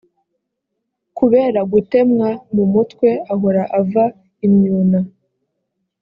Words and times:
kubera 1.17 1.59
gutemwa 1.71 2.29
mu 2.55 2.63
mutwe, 2.73 3.09
ahora 3.33 3.63
ava 3.79 4.05
imyuna 4.47 4.99